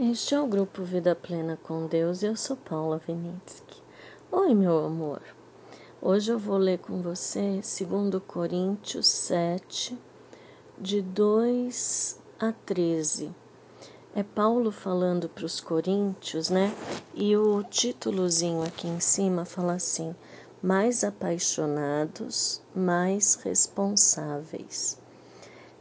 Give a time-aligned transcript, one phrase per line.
[0.00, 3.82] Este é o grupo Vida Plena com Deus e eu sou Paula Vinitsky.
[4.32, 5.20] Oi, meu amor.
[6.00, 9.96] Hoje eu vou ler com você 2 Coríntios 7,
[10.78, 13.30] de 2 a 13.
[14.14, 16.74] É Paulo falando para os coríntios, né?
[17.14, 20.16] E o títulozinho aqui em cima fala assim:
[20.62, 24.98] mais apaixonados, mais responsáveis.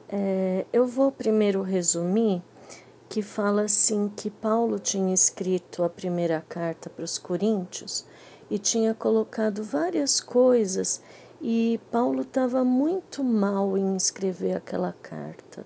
[0.09, 2.43] É, eu vou primeiro resumir
[3.11, 8.05] que fala assim que Paulo tinha escrito a primeira carta para os coríntios
[8.49, 11.01] e tinha colocado várias coisas
[11.41, 15.65] e Paulo estava muito mal em escrever aquela carta.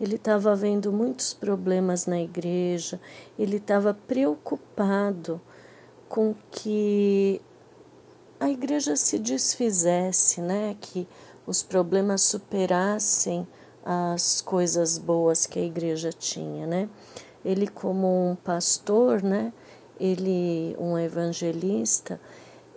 [0.00, 3.00] Ele estava vendo muitos problemas na igreja,
[3.36, 5.40] ele estava preocupado
[6.08, 7.42] com que
[8.38, 10.76] a igreja se desfizesse, né?
[10.80, 11.08] Que
[11.44, 13.44] os problemas superassem
[13.84, 16.88] as coisas boas que a igreja tinha, né?
[17.44, 19.52] Ele como um pastor, né?
[20.00, 22.18] Ele um evangelista,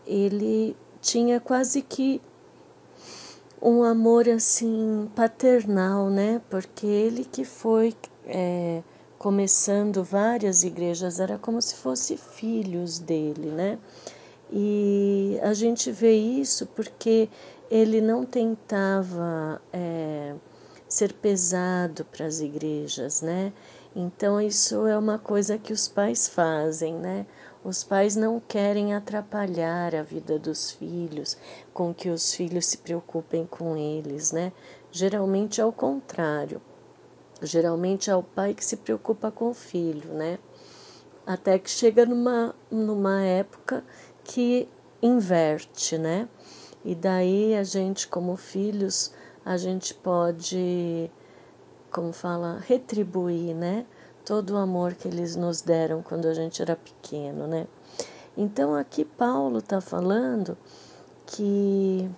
[0.05, 2.21] ele tinha quase que
[3.61, 6.41] um amor assim paternal, né?
[6.49, 8.83] Porque ele que foi é,
[9.17, 13.79] começando várias igrejas era como se fossem filhos dele, né?
[14.51, 17.29] E a gente vê isso porque
[17.69, 20.33] ele não tentava é,
[20.87, 23.51] ser pesado para as igrejas, né?
[23.95, 27.25] Então isso é uma coisa que os pais fazem, né?
[27.63, 31.37] Os pais não querem atrapalhar a vida dos filhos,
[31.73, 34.53] com que os filhos se preocupem com eles, né?
[34.91, 36.61] Geralmente é o contrário.
[37.41, 40.39] Geralmente é o pai que se preocupa com o filho, né?
[41.25, 43.83] Até que chega numa, numa época
[44.23, 44.69] que
[45.01, 46.27] inverte, né?
[46.85, 49.11] E daí a gente, como filhos,
[49.47, 51.09] a gente pode,
[51.89, 53.85] como fala, retribuir, né?
[54.25, 57.65] Todo o amor que eles nos deram quando a gente era pequeno, né?
[58.35, 60.57] Então aqui Paulo está falando
[61.25, 62.11] que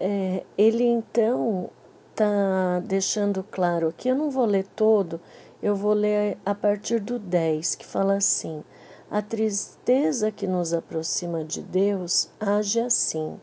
[0.00, 1.70] é, ele então
[2.10, 5.20] está deixando claro que eu não vou ler todo,
[5.62, 8.64] eu vou ler a partir do 10, que fala assim:
[9.08, 13.38] a tristeza que nos aproxima de Deus age assim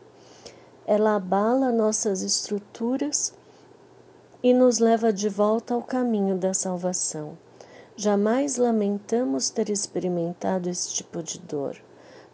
[0.86, 3.34] ela abala nossas estruturas
[4.42, 7.38] e nos leva de volta ao caminho da salvação.
[7.96, 11.76] Jamais lamentamos ter experimentado esse tipo de dor,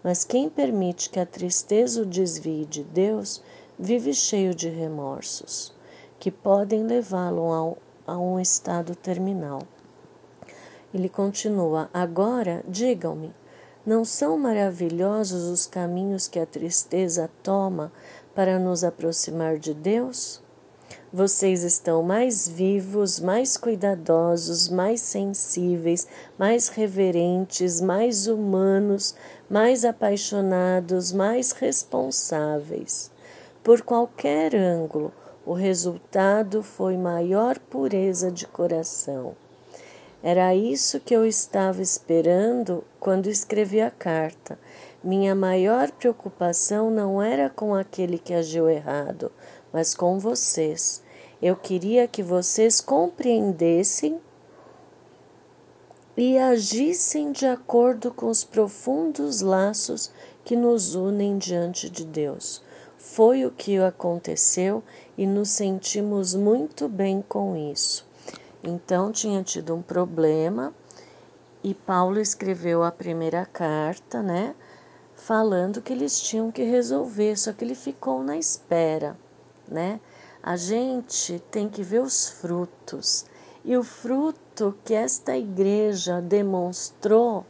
[0.03, 3.43] mas quem permite que a tristeza o desvie de Deus
[3.79, 5.73] vive cheio de remorsos,
[6.19, 9.63] que podem levá-lo a um estado terminal.
[10.93, 13.33] Ele continua: Agora, digam-me,
[13.87, 17.93] não são maravilhosos os caminhos que a tristeza toma
[18.35, 20.43] para nos aproximar de Deus?
[21.13, 26.07] Vocês estão mais vivos, mais cuidadosos, mais sensíveis,
[26.39, 29.15] mais reverentes, mais humanos,
[29.49, 33.11] mais apaixonados, mais responsáveis.
[33.63, 35.13] Por qualquer ângulo,
[35.45, 39.35] o resultado foi maior pureza de coração.
[40.23, 44.59] Era isso que eu estava esperando quando escrevi a carta
[45.03, 49.33] minha maior preocupação não era com aquele que agiu errado,
[49.73, 51.03] mas com vocês.
[51.41, 54.21] Eu queria que vocês compreendessem
[56.17, 60.13] e agissem de acordo com os profundos laços
[60.45, 62.63] que nos unem diante de Deus.
[62.99, 64.83] Foi o que aconteceu
[65.17, 68.07] e nos sentimos muito bem com isso.
[68.63, 70.75] Então tinha tido um problema
[71.65, 74.55] e Paulo escreveu a primeira carta, né?
[75.21, 79.17] Falando que eles tinham que resolver, só que ele ficou na espera,
[79.69, 80.01] né?
[80.43, 83.27] A gente tem que ver os frutos.
[83.65, 87.45] E o fruto que esta igreja demonstrou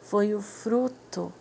[0.00, 1.32] foi o fruto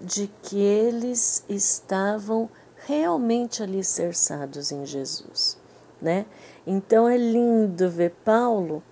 [0.00, 2.48] de que eles estavam
[2.86, 5.58] realmente alicerçados em Jesus,
[6.00, 6.24] né?
[6.66, 8.82] Então é lindo ver Paulo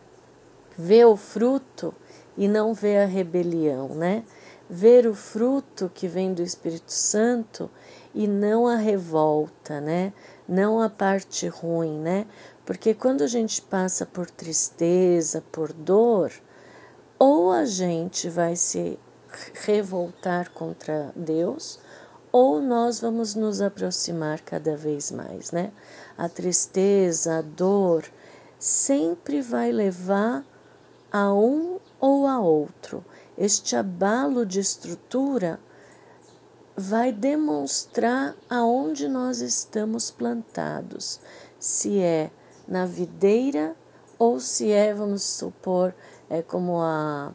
[0.77, 1.95] ver o fruto
[2.37, 4.25] e não ver a rebelião, né?
[4.69, 7.71] Ver o fruto que vem do Espírito Santo
[8.15, 10.13] e não a revolta, né?
[10.49, 12.27] Não a parte ruim, né?
[12.65, 16.33] Porque quando a gente passa por tristeza, por dor,
[17.19, 18.99] ou a gente vai se
[19.65, 21.79] revoltar contra Deus,
[22.33, 25.71] ou nós vamos nos aproximar cada vez mais, né?
[26.19, 28.05] A tristeza, a dor,
[28.59, 30.45] sempre vai levar
[31.13, 33.05] a um ou a outro
[33.39, 35.61] este abalo de estrutura
[36.77, 41.21] vai demonstrar aonde nós estamos plantados,
[41.59, 42.31] se é
[42.67, 43.75] na videira
[44.19, 45.95] ou se é, vamos supor,
[46.29, 47.35] é como a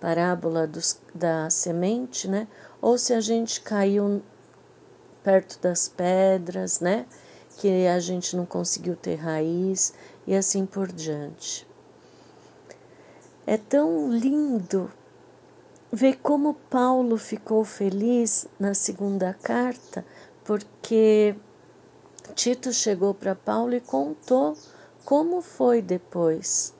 [0.00, 2.48] parábola dos, da semente, né?
[2.80, 4.22] Ou se a gente caiu
[5.22, 7.06] perto das pedras, né?
[7.58, 9.92] Que a gente não conseguiu ter raiz
[10.26, 11.68] e assim por diante.
[13.46, 14.90] É tão lindo
[15.92, 20.04] ver como Paulo ficou feliz na segunda carta,
[20.44, 21.34] porque
[22.34, 24.56] Tito chegou para Paulo e contou
[25.04, 26.74] como foi depois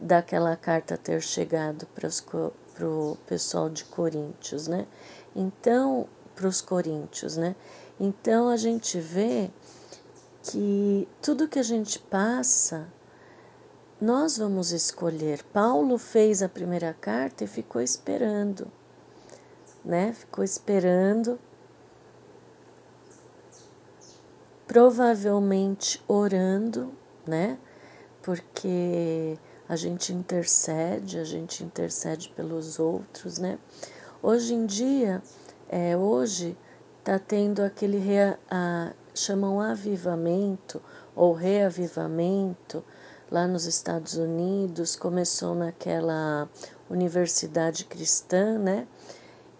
[0.00, 4.86] daquela carta ter chegado para o pessoal de Coríntios, né?
[5.34, 6.08] Então,
[6.38, 7.56] para os coríntios, né?
[7.98, 9.50] Então a gente vê
[10.44, 12.86] que tudo que a gente passa,
[14.00, 15.42] nós vamos escolher.
[15.52, 18.70] Paulo fez a primeira carta e ficou esperando,
[19.84, 20.12] né?
[20.12, 21.38] Ficou esperando,
[24.68, 26.92] provavelmente orando,
[27.26, 27.58] né?
[28.22, 29.36] Porque
[29.68, 33.58] a gente intercede, a gente intercede pelos outros, né?
[34.22, 35.20] Hoje em dia,
[35.68, 36.56] é, hoje
[37.00, 40.80] está tendo aquele rea, a, chamam avivamento
[41.16, 42.84] ou reavivamento
[43.30, 46.48] lá nos Estados Unidos, começou naquela
[46.88, 48.86] universidade cristã, né?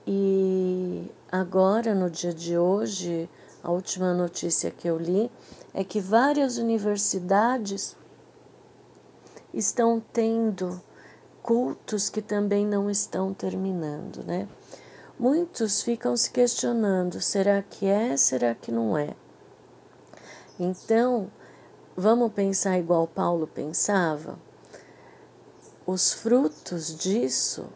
[0.07, 3.29] E agora, no dia de hoje,
[3.63, 5.31] a última notícia que eu li
[5.75, 7.97] é que várias universidades
[9.53, 10.81] estão tendo
[11.43, 14.49] cultos que também não estão terminando, né?
[15.19, 19.15] Muitos ficam se questionando: será que é, será que não é?
[20.59, 21.31] Então,
[21.99, 24.39] vamos pensar igual Paulo pensava?
[25.85, 27.67] Os frutos disso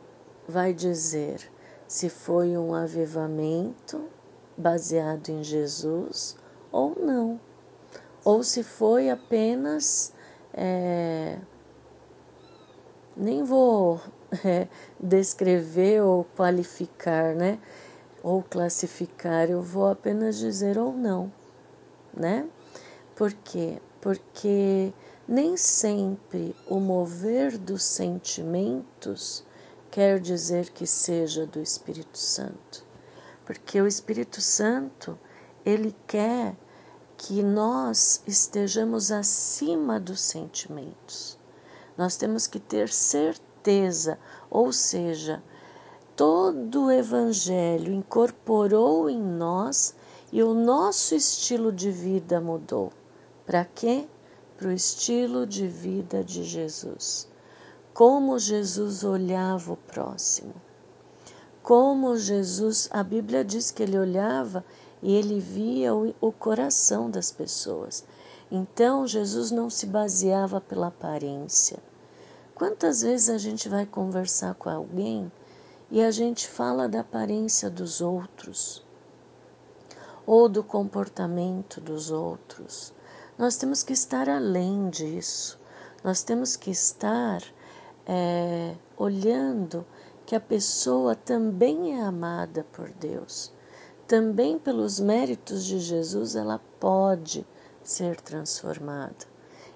[0.46, 1.50] vai dizer
[1.88, 4.04] se foi um avivamento
[4.56, 6.36] baseado em Jesus
[6.70, 7.40] ou não,
[8.24, 10.12] ou se foi apenas.
[10.54, 11.38] É,
[13.16, 14.00] nem vou
[14.44, 14.68] é,
[15.00, 17.58] descrever ou qualificar, né?
[18.22, 21.32] Ou classificar, eu vou apenas dizer ou não,
[22.14, 22.48] né?
[23.16, 23.80] Por quê?
[24.02, 24.92] Porque
[25.28, 29.44] nem sempre o mover dos sentimentos
[29.92, 32.84] quer dizer que seja do Espírito Santo.
[33.46, 35.16] Porque o Espírito Santo,
[35.64, 36.56] ele quer
[37.16, 41.38] que nós estejamos acima dos sentimentos.
[41.96, 44.18] Nós temos que ter certeza,
[44.50, 45.40] ou seja,
[46.16, 49.94] todo o Evangelho incorporou em nós
[50.32, 52.92] e o nosso estilo de vida mudou.
[53.46, 54.06] Para quê?
[54.56, 57.28] Para o estilo de vida de Jesus.
[57.92, 60.54] Como Jesus olhava o próximo.
[61.62, 64.64] Como Jesus, a Bíblia diz que ele olhava
[65.02, 68.04] e ele via o, o coração das pessoas.
[68.50, 71.78] Então, Jesus não se baseava pela aparência.
[72.54, 75.30] Quantas vezes a gente vai conversar com alguém
[75.90, 78.84] e a gente fala da aparência dos outros
[80.24, 82.92] ou do comportamento dos outros?
[83.42, 85.58] Nós temos que estar além disso.
[86.04, 87.42] Nós temos que estar
[88.06, 89.84] é, olhando
[90.24, 93.52] que a pessoa também é amada por Deus.
[94.06, 97.44] Também pelos méritos de Jesus ela pode
[97.82, 99.26] ser transformada.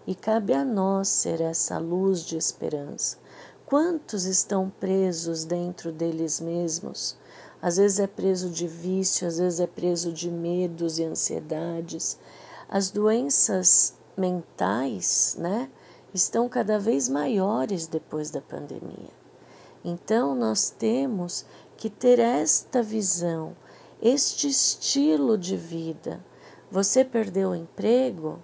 [0.07, 3.19] E cabe a nós ser essa luz de esperança.
[3.65, 7.17] Quantos estão presos dentro deles mesmos?
[7.61, 12.17] Às vezes é preso de vício, às vezes é preso de medos e ansiedades.
[12.69, 15.71] As doenças mentais, né,
[16.13, 19.15] estão cada vez maiores depois da pandemia.
[19.85, 21.45] Então nós temos
[21.77, 23.57] que ter esta visão,
[24.01, 26.21] este estilo de vida
[26.71, 28.41] você perdeu o emprego?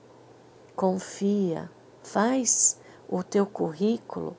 [0.77, 1.69] Confia,
[2.05, 4.37] faz o teu currículo,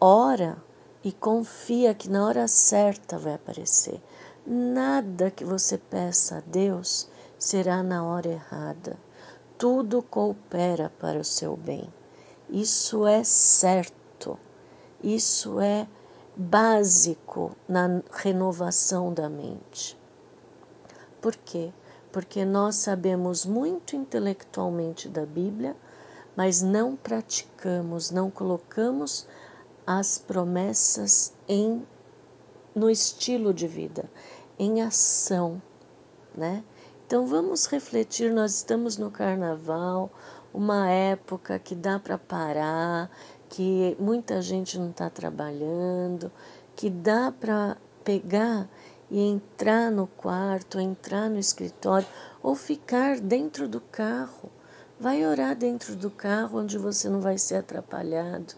[0.00, 0.56] ora
[1.02, 4.00] e confia que na hora certa vai aparecer.
[4.46, 8.96] Nada que você peça a Deus será na hora errada.
[9.58, 11.92] Tudo coopera para o seu bem.
[12.48, 14.38] Isso é certo.
[15.02, 15.86] Isso é
[16.36, 19.98] básico na renovação da mente.
[21.20, 21.72] Por quê?
[22.16, 25.76] porque nós sabemos muito intelectualmente da Bíblia,
[26.34, 29.28] mas não praticamos, não colocamos
[29.86, 31.86] as promessas em
[32.74, 34.10] no estilo de vida,
[34.58, 35.60] em ação,
[36.34, 36.64] né?
[37.06, 40.10] Então vamos refletir, nós estamos no carnaval,
[40.52, 43.10] uma época que dá para parar,
[43.48, 46.32] que muita gente não está trabalhando,
[46.74, 48.68] que dá para pegar
[49.10, 52.08] e entrar no quarto, entrar no escritório
[52.42, 54.50] ou ficar dentro do carro
[54.98, 58.54] Vai orar dentro do carro onde você não vai ser atrapalhado.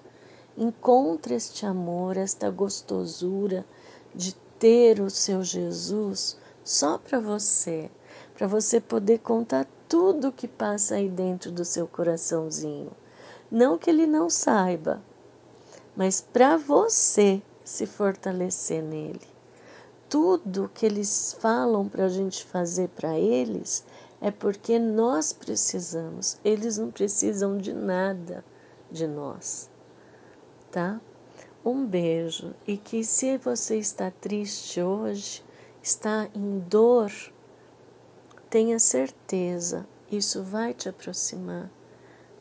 [0.56, 3.66] Encontre este amor, esta gostosura
[4.14, 7.90] de ter o seu Jesus só para você,
[8.38, 12.92] para você poder contar tudo que passa aí dentro do seu coraçãozinho.
[13.50, 15.02] Não que ele não saiba,
[15.96, 19.26] mas para você se fortalecer nele.
[20.08, 23.84] Tudo que eles falam para a gente fazer para eles
[24.20, 28.44] é porque nós precisamos, eles não precisam de nada
[28.88, 29.68] de nós,
[30.70, 31.00] tá?
[31.64, 35.44] Um beijo e que se você está triste hoje,
[35.82, 37.10] está em dor,
[38.50, 41.70] tenha certeza, isso vai te aproximar.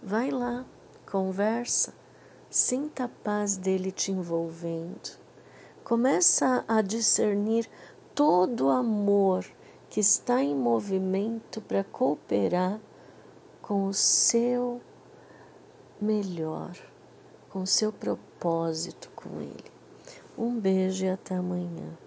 [0.02, 0.66] Vai lá,
[1.10, 1.94] conversa,
[2.50, 5.18] sinta a paz dele te envolvendo.
[5.84, 7.70] Começa a discernir
[8.16, 9.46] todo o amor
[9.90, 12.80] que está em movimento para cooperar
[13.62, 14.82] com o seu
[16.00, 16.76] melhor,
[17.50, 19.72] com o seu propósito com Ele.
[20.38, 21.98] Um beijo e até amanhã.